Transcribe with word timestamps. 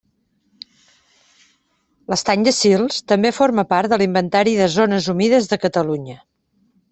L'Estany 2.13 2.47
de 2.47 2.53
Sils 2.61 2.97
també 3.11 3.33
forma 3.41 3.67
part 3.75 3.93
de 3.93 4.01
l'Inventari 4.03 4.57
de 4.63 4.71
zones 4.79 5.11
humides 5.15 5.51
de 5.53 5.61
Catalunya. 5.69 6.19